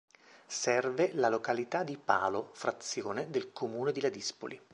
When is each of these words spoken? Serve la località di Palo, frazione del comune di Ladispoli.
Serve 0.47 1.11
la 1.13 1.29
località 1.29 1.83
di 1.83 1.95
Palo, 1.95 2.49
frazione 2.53 3.29
del 3.29 3.53
comune 3.53 3.91
di 3.91 4.01
Ladispoli. 4.01 4.59